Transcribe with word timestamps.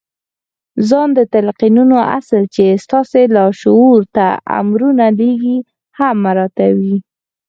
ځان 0.89 1.09
ته 1.15 1.23
د 1.27 1.29
تلقينولو 1.33 1.97
اصل 2.19 2.41
چې 2.55 2.63
ستاسې 2.83 3.21
لاشعور 3.35 4.01
ته 4.15 4.25
امرونه 4.59 5.05
لېږي 5.19 5.57
هم 5.97 6.15
مراعتوئ. 6.25 6.95